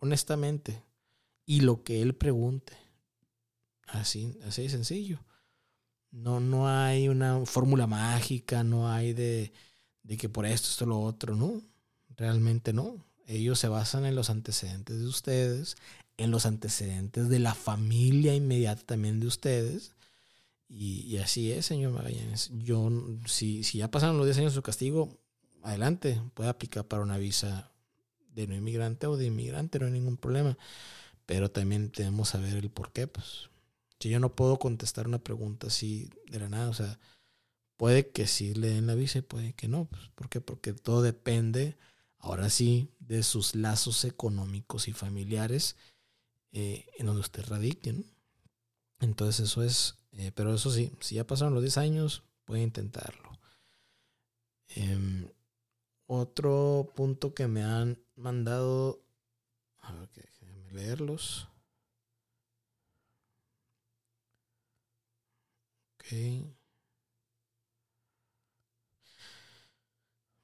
[0.00, 0.82] honestamente
[1.46, 2.74] y lo que él pregunte.
[3.88, 5.24] Así, así de sencillo.
[6.10, 9.52] No, no hay una fórmula mágica, no hay de,
[10.02, 11.62] de que por esto, esto, lo otro, no.
[12.16, 13.04] Realmente no.
[13.26, 15.76] Ellos se basan en los antecedentes de ustedes,
[16.16, 19.94] en los antecedentes de la familia inmediata también de ustedes.
[20.68, 22.50] Y, así es, señor Magallanes.
[22.52, 22.90] Yo,
[23.26, 25.18] si, si ya pasaron los 10 años de su castigo,
[25.62, 27.70] adelante, puede aplicar para una visa
[28.34, 30.58] de no inmigrante o de inmigrante, no hay ningún problema.
[31.24, 33.48] Pero también tenemos que saber el por qué, pues.
[34.00, 36.98] Si yo no puedo contestar una pregunta así de la nada, o sea,
[37.76, 39.86] puede que sí le den la visa puede que no.
[39.86, 40.40] Pues, ¿Por qué?
[40.40, 41.76] Porque todo depende,
[42.18, 45.76] ahora sí, de sus lazos económicos y familiares
[46.52, 47.94] eh, en donde usted radique.
[49.00, 53.38] Entonces eso es, eh, pero eso sí, si ya pasaron los 10 años, puede intentarlo.
[54.68, 55.28] Em,
[56.06, 59.02] otro punto que me han mandado,
[59.80, 61.47] a ver, déjenme leerlos.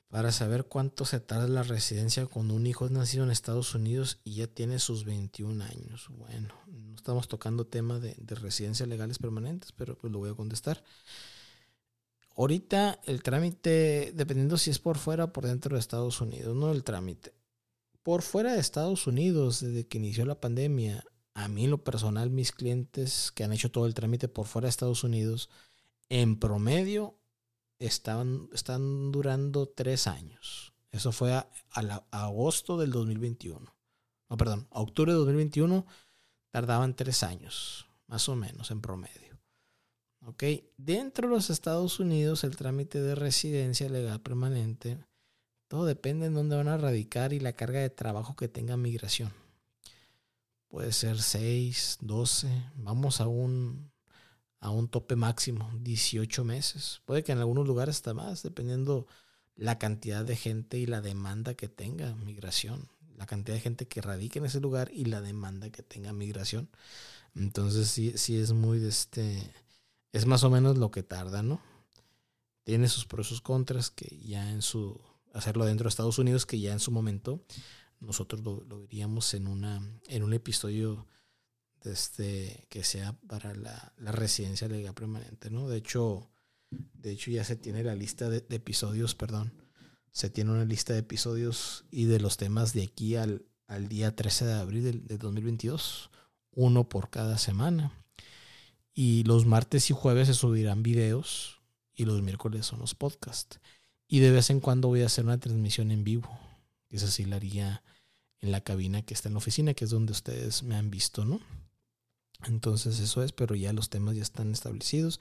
[0.09, 4.21] Para saber cuánto se tarda la residencia cuando un hijo es nacido en Estados Unidos
[4.23, 6.07] y ya tiene sus 21 años.
[6.11, 10.35] Bueno, no estamos tocando tema de, de residencias legales permanentes, pero pues lo voy a
[10.35, 10.85] contestar.
[12.37, 16.73] Ahorita el trámite, dependiendo si es por fuera o por dentro de Estados Unidos, no
[16.73, 17.33] el trámite.
[18.03, 22.53] Por fuera de Estados Unidos, desde que inició la pandemia, a mí lo personal, mis
[22.53, 25.51] clientes que han hecho todo el trámite por fuera de Estados Unidos,
[26.09, 27.19] en promedio
[27.79, 30.73] están durando tres años.
[30.93, 31.49] Eso fue a,
[32.13, 33.75] agosto del 2021.
[34.31, 35.85] No, perdón, a octubre de 2021
[36.51, 39.41] tardaban tres años, más o menos, en promedio.
[40.25, 40.45] ¿Ok?
[40.77, 45.05] Dentro de los Estados Unidos, el trámite de residencia legal permanente,
[45.69, 49.33] todo depende en dónde van a radicar y la carga de trabajo que tenga migración.
[50.75, 52.49] Puede ser 6, 12.
[52.79, 53.93] Vamos a un,
[54.59, 57.01] a un tope máximo, 18 meses.
[57.05, 59.07] Puede que en algunos lugares hasta más, dependiendo
[59.55, 62.89] la cantidad de gente y la demanda que tenga migración.
[63.17, 66.69] La cantidad de gente que radique en ese lugar y la demanda que tenga migración.
[67.37, 69.55] Entonces sí, sí es muy este.
[70.11, 71.61] Es más o menos lo que tarda, ¿no?
[72.65, 75.01] Tiene sus pros y sus contras que ya en su.
[75.35, 77.45] hacerlo dentro de Estados Unidos, que ya en su momento
[78.05, 81.07] nosotros lo, veríamos en, una, en un episodio
[81.85, 85.69] este, que sea para la, residencia legal permanente, ¿no?
[85.69, 86.31] De hecho,
[86.71, 89.53] de hecho ya se tiene la lista de, episodios, perdón,
[90.11, 94.15] se tiene una lista de episodios y de los temas de aquí al, al día
[94.15, 96.11] 13 de abril del, de 2022,
[96.53, 97.93] uno por cada semana.
[98.97, 101.61] Y los martes y jueves se subirán videos
[101.95, 103.59] y los miércoles son los podcasts.
[104.07, 106.31] Y de vez en cuando voy a hacer una transmisión en vivo.
[106.91, 107.83] Esa sí la haría
[108.45, 111.25] en la cabina que está en la oficina, que es donde ustedes me han visto,
[111.25, 111.41] ¿no?
[112.45, 115.19] Entonces eso es, pero ya los temas ya están establecidos.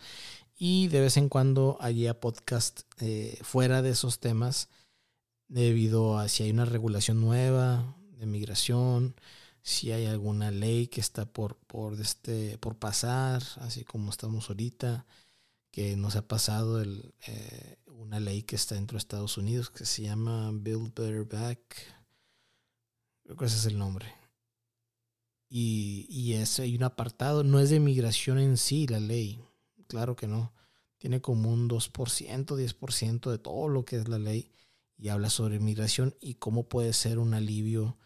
[0.57, 4.67] Y de vez en cuando haya podcast eh, fuera de esos temas,
[5.47, 9.15] debido a si hay una regulación nueva de migración,
[9.61, 15.05] si hay alguna ley que está por, por, este, por pasar, así como estamos ahorita,
[15.71, 19.85] que nos ha pasado el, eh, una ley que está dentro de Estados Unidos que
[19.85, 22.02] se llama Build Better Back.
[23.23, 24.07] Creo que ese es el nombre.
[25.49, 29.43] Y, y ese, hay un apartado, no es de migración en sí la ley,
[29.87, 30.53] claro que no.
[30.97, 34.51] Tiene como un 2%, 10% de todo lo que es la ley
[34.97, 37.97] y habla sobre migración y cómo puede ser un alivio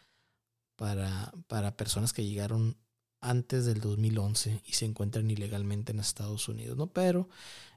[0.75, 2.77] para, para personas que llegaron
[3.21, 6.87] antes del 2011 y se encuentran ilegalmente en Estados Unidos, ¿no?
[6.87, 7.29] Pero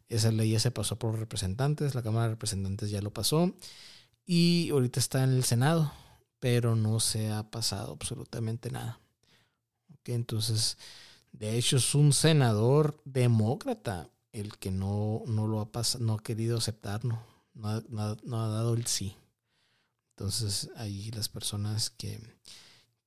[0.09, 3.55] esa ley ya se pasó por los representantes, la Cámara de Representantes ya lo pasó
[4.27, 5.93] y ahorita está en el Senado,
[6.41, 9.01] pero no se ha pasado absolutamente nada.
[10.05, 10.77] Entonces,
[11.33, 16.23] de hecho es un senador demócrata el que no, no lo ha pasado, no ha
[16.23, 17.21] querido aceptarlo,
[17.55, 19.17] no ha, dado el sí.
[20.17, 22.21] Entonces, ahí las personas que,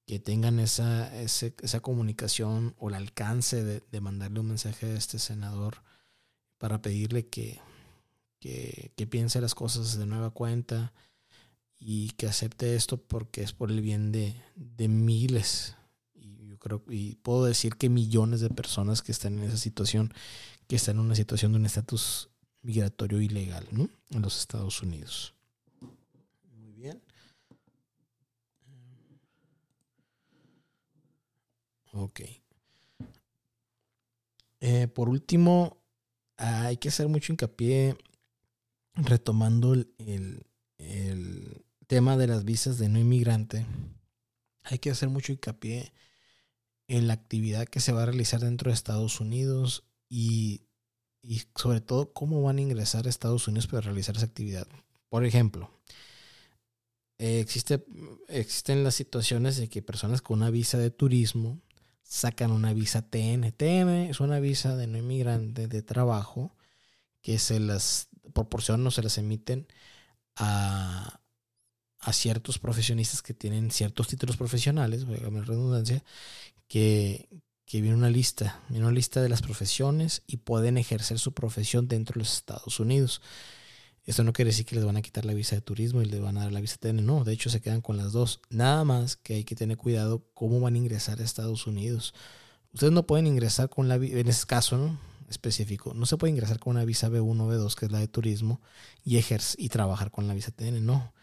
[0.06, 5.20] que tengan esa, esa comunicación o el alcance de, de mandarle un mensaje a este
[5.20, 5.84] senador,
[6.64, 7.60] para pedirle que,
[8.40, 10.94] que, piense las cosas de nueva cuenta
[11.86, 14.36] y que acepte esto porque es por el bien de,
[14.88, 15.76] miles.
[16.16, 20.14] Y yo creo y puedo decir que millones de personas que están en esa situación
[20.68, 22.30] que están en una situación de un estatus
[22.62, 23.90] migratorio ilegal ¿no?
[24.12, 25.34] en los Estados Unidos.
[26.56, 27.02] Muy bien.
[31.92, 32.22] Ok.
[34.62, 35.78] Eh, por último
[36.38, 37.98] hay que hacer mucho hincapié
[38.96, 41.63] retomando el,
[41.94, 43.68] tema de las visas de no inmigrante.
[44.64, 45.94] Hay que hacer mucho hincapié
[46.88, 50.64] en la actividad que se va a realizar dentro de Estados Unidos y,
[51.56, 54.68] sobre todo cómo van a ingresar a Estados Unidos para realizar esa actividad.
[55.08, 55.70] Por ejemplo,
[57.20, 57.86] existe,
[58.28, 61.62] existen las situaciones de que personas con una visa de turismo
[62.02, 63.52] sacan una visa TN.
[63.52, 66.56] TN es una visa de no inmigrante de trabajo
[67.22, 69.68] que se las proporcionan o se las emiten
[70.36, 71.20] a,
[72.04, 76.04] a ciertos profesionistas que tienen ciertos títulos profesionales, a redundancia,
[76.68, 77.30] que,
[77.66, 81.88] que viene una lista, viene una lista de las profesiones y pueden ejercer su profesión
[81.88, 83.22] dentro de los Estados Unidos.
[84.06, 86.20] Esto no quiere decir que les van a quitar la visa de turismo y les
[86.20, 87.06] van a dar la visa TN.
[87.06, 88.42] No, de hecho se quedan con las dos.
[88.50, 92.14] Nada más que hay que tener cuidado cómo van a ingresar a Estados Unidos.
[92.74, 94.98] Ustedes no pueden ingresar con la en ese caso
[95.30, 98.08] específico, no se puede ingresar con una visa B1 o B2, que es la de
[98.08, 98.62] turismo,
[99.06, 100.86] y ejercer y trabajar con la visa TN.
[100.86, 101.14] No,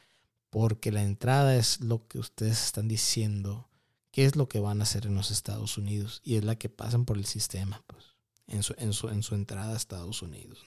[0.50, 3.68] porque la entrada es lo que ustedes están diciendo,
[4.10, 6.68] qué es lo que van a hacer en los Estados Unidos, y es la que
[6.68, 8.04] pasan por el sistema, pues,
[8.48, 10.64] en su, en su, en su entrada a Estados Unidos.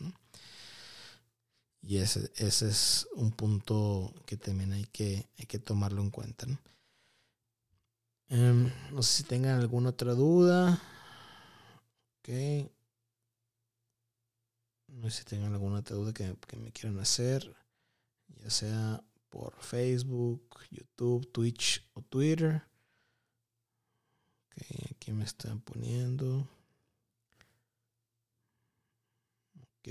[1.81, 6.45] Y ese, ese es un punto que también hay que, hay que tomarlo en cuenta.
[6.45, 6.57] ¿no?
[8.29, 10.81] Em, no sé si tengan alguna otra duda.
[12.19, 12.29] Ok.
[14.87, 17.53] No sé si tengan alguna otra duda que, que me quieran hacer.
[18.41, 22.61] Ya sea por Facebook, YouTube, Twitch o Twitter.
[24.45, 26.47] Ok, aquí me están poniendo.
[29.57, 29.89] Ok.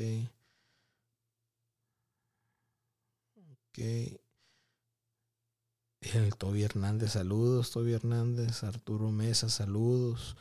[3.67, 3.79] Ok.
[6.03, 7.73] El Toby Hernández, saludos.
[7.73, 10.37] Toby Hernández, Arturo Mesa, saludos.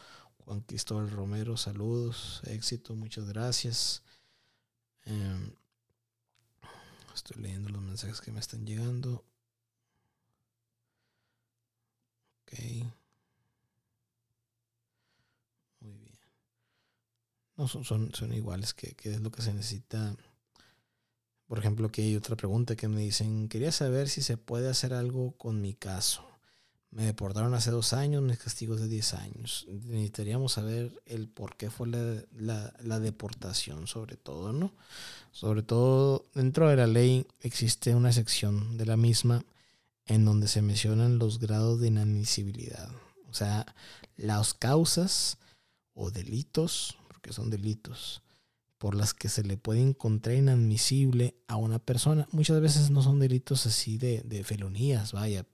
[0.46, 2.42] Juan Cristóbal Romero, saludos.
[2.46, 4.04] Éxito, muchas gracias.
[5.06, 5.56] Em,
[7.14, 9.26] estoy leyendo los mensajes que me están llegando.
[12.44, 12.60] Ok.
[15.80, 16.20] Muy bien.
[17.58, 20.16] No, son, son, son iguales, que, que es lo que se necesita
[21.52, 24.94] por ejemplo, aquí hay otra pregunta que me dicen, quería saber si se puede hacer
[24.94, 26.31] algo con mi caso.
[26.92, 29.66] Me deportaron hace dos años, mis castigos de 10 años.
[29.70, 34.74] Necesitaríamos saber el por qué fue la, la, deportación, sobre todo, ¿no?
[35.32, 39.46] Sobre todo, dentro de la ley existe una sección de la misma
[40.06, 42.90] en donde se mencionan los grados de inadmisibilidad.
[43.30, 43.66] O sea,
[44.18, 45.38] las causas
[45.94, 48.22] o delitos, porque son delitos,
[48.78, 52.28] por las que se le puede encontrar inadmisible a una persona.
[52.32, 55.46] Muchas veces no son delitos así de, de felonías, vaya.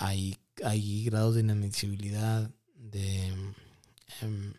[0.00, 3.26] Hay, hay grados de inadmisibilidad de
[4.20, 4.54] em,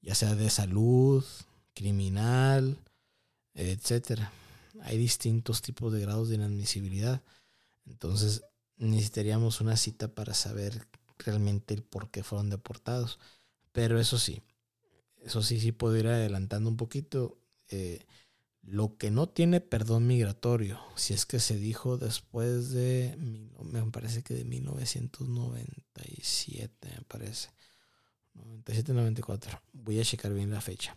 [0.00, 1.24] ya sea de salud,
[1.72, 2.76] criminal,
[3.54, 4.32] etcétera.
[4.82, 7.22] Hay distintos tipos de grados de inadmisibilidad.
[7.86, 8.42] Entonces
[8.76, 13.18] necesitaríamos una cita para saber realmente el por qué fueron deportados.
[13.70, 14.42] Pero eso sí,
[15.22, 17.38] eso sí, sí puedo ir adelantando un poquito.
[17.68, 18.04] Eh,
[18.62, 23.16] lo que no tiene perdón migratorio, si es que se dijo después de,
[23.62, 27.50] me parece que de 1997, me parece.
[28.34, 29.60] 97-94.
[29.72, 30.96] Voy a checar bien la fecha.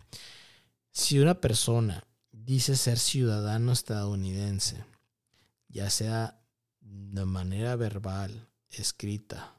[0.90, 4.84] Si una persona dice ser ciudadano estadounidense,
[5.68, 6.40] ya sea
[6.80, 9.58] de manera verbal, escrita,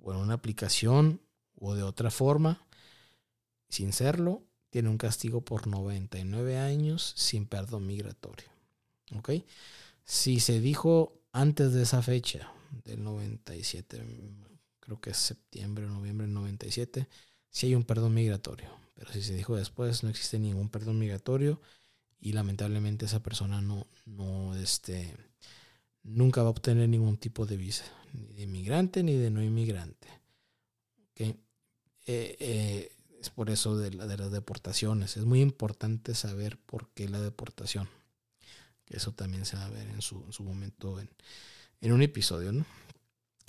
[0.00, 1.20] o en una aplicación,
[1.54, 2.66] o de otra forma,
[3.68, 4.45] sin serlo,
[4.76, 8.50] tiene un castigo por 99 años sin perdón migratorio.
[9.16, 9.30] ¿Ok?
[10.04, 12.52] Si se dijo antes de esa fecha,
[12.84, 14.04] del 97,
[14.78, 17.08] creo que es septiembre o noviembre del 97,
[17.48, 18.68] si hay un perdón migratorio.
[18.94, 21.58] Pero si se dijo después, no existe ningún perdón migratorio
[22.20, 25.16] y lamentablemente esa persona no, no, este,
[26.02, 30.08] nunca va a obtener ningún tipo de visa, ni de inmigrante ni de no inmigrante.
[31.12, 31.40] ¿Okay?
[32.08, 35.16] Eh, eh, es por eso de, de, las deportaciones.
[35.16, 37.88] Es muy importante saber por qué la deportación.
[38.88, 41.10] Eso también se va a ver en su, en su momento en,
[41.80, 42.52] en, un episodio.
[42.52, 42.64] ¿no?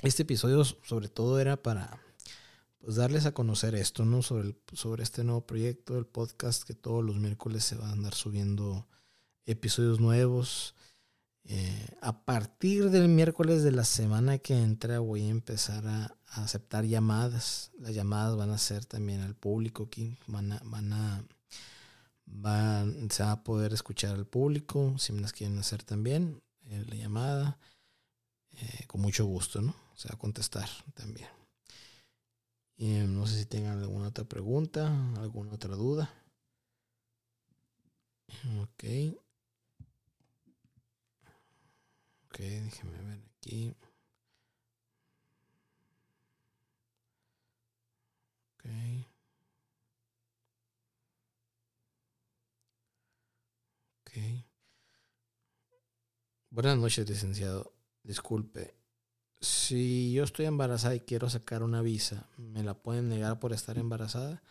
[0.02, 2.02] Este episodio sobre todo era para
[2.80, 4.22] pues, darles a conocer esto, ¿no?
[4.22, 8.16] Sobre, sobre este nuevo proyecto, el podcast, que todos los miércoles se van a andar
[8.16, 8.88] subiendo
[9.46, 10.76] episodios nuevos.
[11.50, 16.84] Eh, a partir del miércoles de la semana que entra voy a empezar a, aceptar
[16.84, 17.72] llamadas.
[17.80, 20.18] Las llamadas van a ser también al público aquí.
[20.28, 21.26] Van a, van a,
[22.26, 26.42] van, se va a poder escuchar al público si me las quieren hacer también.
[26.66, 27.58] Eh, la llamada.
[28.52, 29.74] Eh, con mucho gusto, ¿no?
[29.96, 31.30] Se va a contestar también.
[32.76, 36.14] Y no sé si tengan alguna otra pregunta, alguna otra duda.
[38.62, 38.84] Ok.
[42.38, 43.74] Ok, déjeme ver aquí.
[48.60, 48.66] Ok.
[54.06, 54.18] Ok.
[56.52, 57.74] Buenas noches, licenciado.
[58.04, 58.76] Disculpe.
[59.42, 63.78] Si yo estoy embarazada y quiero sacar una visa, ¿me la pueden negar por estar
[63.78, 64.44] embarazada?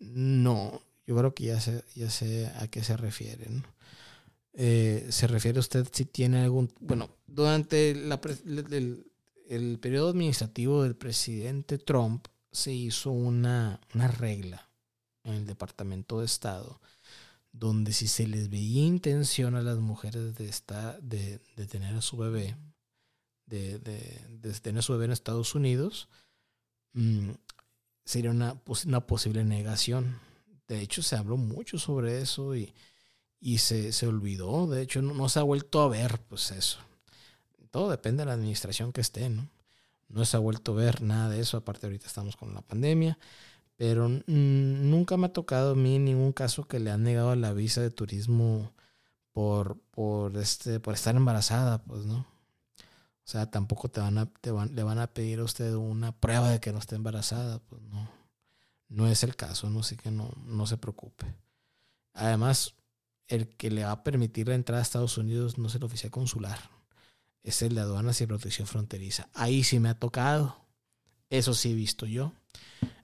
[0.00, 3.64] No, yo creo que ya sé, ya sé a qué se refieren.
[4.54, 6.72] Eh, se refiere usted si tiene algún...
[6.80, 9.06] Bueno, durante el,
[9.48, 14.68] el, periodo administrativo del presidente Trump se hizo una, una regla
[15.24, 16.80] en el Departamento de Estado
[17.52, 22.00] donde si se les veía intención a las mujeres de, estar, de, de tener a
[22.00, 22.56] su bebé,
[23.46, 26.08] de, de, tener su bebé en Estados Unidos,
[26.94, 27.30] mmm,
[28.04, 30.18] sería una, una posible negación.
[30.66, 32.72] De hecho, se habló mucho sobre eso y
[33.42, 34.68] y se, se olvidó.
[34.68, 36.78] De hecho, no, se ha vuelto a ver, pues eso.
[37.72, 39.48] Todo depende de la administración que esté, ¿no?
[40.08, 43.18] No se ha vuelto a ver nada de eso, aparte ahorita estamos con la pandemia,
[43.76, 47.80] pero nunca me ha tocado a mí ningún caso que le han negado la visa
[47.80, 48.72] de turismo
[49.32, 52.18] por, por, este, por estar embarazada, pues, ¿no?
[52.18, 56.12] O sea, tampoco te van a, te van, le van a pedir a usted una
[56.12, 58.08] prueba de que no esté embarazada, pues no.
[58.88, 61.24] No es el caso, no sé que no, no se preocupe.
[62.12, 62.74] Además,
[63.32, 66.10] el que le va a permitir la entrada a Estados Unidos no es el oficial
[66.10, 66.58] consular,
[67.42, 69.28] es el de aduanas y protección fronteriza.
[69.32, 70.60] Ahí sí me ha tocado.
[71.30, 72.32] Eso sí he visto yo.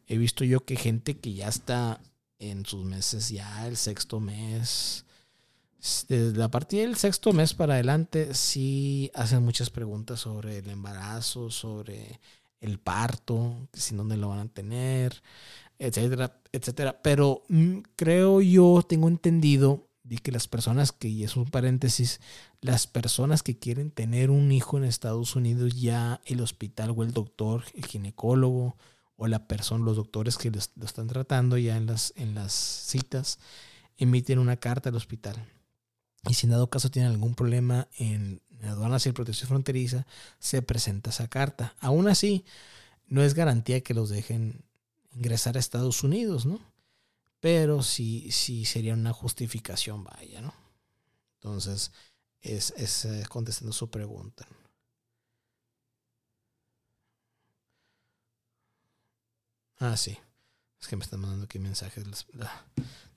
[0.07, 2.01] He visto yo que gente que ya está
[2.39, 5.07] en sus meses, ya el sexto mes,
[6.09, 11.51] desde a partir del sexto mes para adelante, sí hacen muchas preguntas sobre el embarazo,
[11.51, 12.20] sobre
[12.61, 15.22] el parto, si dónde lo van a tener,
[15.79, 17.01] etcétera, etcétera.
[17.03, 22.21] Pero mm, creo yo, tengo entendido de que las personas que, y es un paréntesis,
[22.63, 27.13] las personas que quieren tener un hijo en Estados Unidos, ya el hospital o el
[27.13, 28.77] doctor, el ginecólogo
[29.17, 33.39] o la persona, los doctores que lo están tratando ya en las, en las citas,
[33.99, 35.45] emiten una carta al hospital.
[36.27, 40.07] Y si en dado caso tienen algún problema en aduanas y protección fronteriza,
[40.39, 41.75] se presenta esa carta.
[41.81, 42.45] Aún así,
[43.07, 44.65] no es garantía que los dejen
[45.15, 46.61] ingresar a Estados Unidos, ¿no?
[47.41, 50.55] Pero sí, sí sería una justificación, vaya, ¿no?
[51.34, 51.93] Entonces,
[52.41, 54.47] es, es, es contestando su pregunta.
[59.78, 60.18] Ah, sí.
[60.80, 62.05] Es que me están mandando aquí mensajes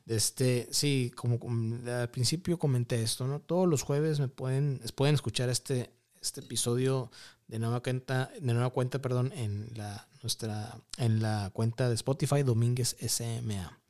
[0.06, 1.40] Este, sí, como,
[1.88, 3.40] al principio comenté esto, ¿no?
[3.40, 5.92] Todos los jueves me pueden, pueden escuchar este,
[6.22, 7.12] este episodio
[7.48, 12.44] de nueva cuenta, de nueva cuenta, perdón, en la nuestra, en la cuenta de Spotify,
[12.44, 13.81] Domínguez SMA.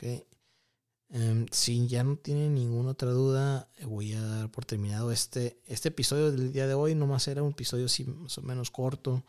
[0.00, 0.26] Ok.
[1.10, 5.88] Em, si ya no tienen ninguna otra duda, voy a dar por terminado este, este
[5.88, 6.94] episodio del día de hoy.
[6.94, 9.22] Nomás era un episodio así más o menos corto.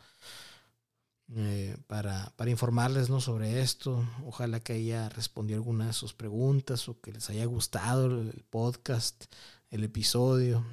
[1.34, 3.20] Eh, para, para, informarles ¿no?
[3.20, 4.06] sobre esto.
[4.24, 9.24] Ojalá que haya respondido alguna de sus preguntas o que les haya gustado el podcast,
[9.70, 10.64] el episodio.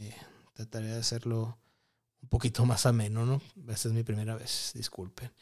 [0.00, 0.14] Eh,
[0.54, 1.58] trataré de hacerlo
[2.22, 3.42] un poquito más ameno, ¿no?
[3.68, 5.32] Esta es mi primera vez, disculpen.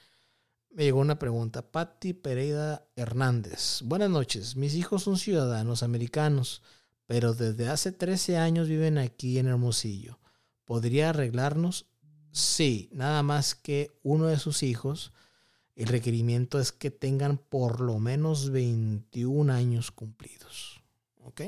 [0.77, 1.63] Me llegó una pregunta.
[1.63, 3.81] Patti Pereira Hernández.
[3.83, 4.57] Buenas noches.
[4.57, 6.61] Mis hijos son ciudadanos americanos,
[7.07, 10.19] pero desde hace 13 años viven aquí en Hermosillo.
[10.67, 11.87] ¿Podría arreglarnos?
[12.31, 15.15] Sí, nada más que uno de sus hijos,
[15.77, 20.83] el requerimiento es que tengan por lo menos 21 años cumplidos.
[21.23, 21.41] ¿Ok?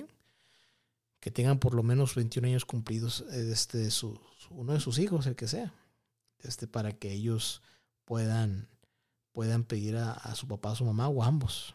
[1.20, 3.90] Que tengan por lo menos 21 años cumplidos este,
[4.48, 5.74] uno de sus hijos, el que sea.
[6.38, 7.60] Este, para que ellos
[8.06, 8.70] puedan,
[9.32, 11.74] puedan pedir a, a su papá, a su mamá o ambos.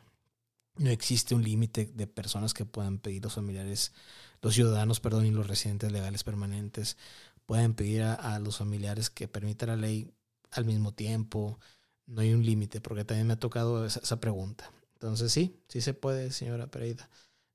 [0.78, 3.94] No existe un límite de personas que puedan pedir los familiares,
[4.42, 6.98] los ciudadanos, perdón, y los residentes legales permanentes
[7.46, 10.12] pueden pedir a, los familiares que permita la ley
[10.52, 11.60] al mismo tiempo.
[12.08, 14.72] No hay un límite, porque también me ha tocado esa, pregunta.
[14.96, 17.10] Entonces sí, sí se puede, señora Pereira.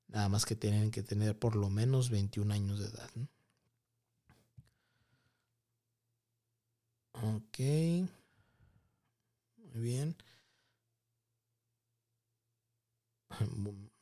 [0.08, 3.10] Nada más que tienen que tener por lo menos 21 años de edad.
[7.12, 8.08] Ok.
[9.72, 10.16] Muy bien.